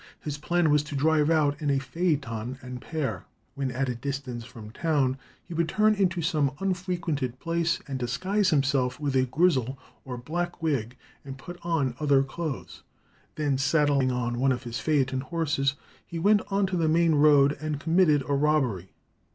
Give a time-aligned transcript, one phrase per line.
[0.19, 3.25] His plan was to drive out in a phaeton and pair.
[3.53, 8.49] When at a distance from town he would turn into some unfrequented place and disguise
[8.49, 12.81] himself with a grizzle or black wig and put on other clothes.
[13.35, 14.09] Then saddling
[14.39, 18.33] one of his phaeton horses, he went on to the main road and committed a
[18.33, 18.93] robbery.